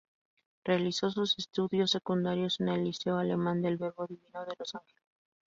Realizó 0.65 1.11
sus 1.11 1.37
estudios 1.37 1.91
secundarios 1.91 2.59
en 2.59 2.69
el 2.69 2.85
Liceo 2.85 3.19
Alemán 3.19 3.61
del 3.61 3.77
Verbo 3.77 4.07
Divino 4.07 4.43
de 4.45 4.55
Los 4.57 4.73
Ángeles. 4.73 5.03